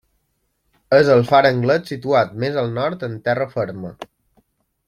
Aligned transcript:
És 0.99 1.11
el 1.15 1.21
far 1.33 1.43
anglès 1.51 1.93
situat 1.95 2.33
més 2.45 2.59
al 2.65 2.75
nord 2.81 3.09
en 3.09 3.17
terra 3.29 3.51
ferma. 3.57 3.97